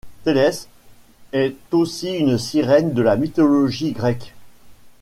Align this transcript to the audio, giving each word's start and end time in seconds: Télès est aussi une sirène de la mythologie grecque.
Télès 0.23 0.67
est 1.31 1.57
aussi 1.69 2.09
une 2.17 2.39
sirène 2.39 2.93
de 2.93 3.03
la 3.03 3.17
mythologie 3.17 3.91
grecque. 3.91 4.33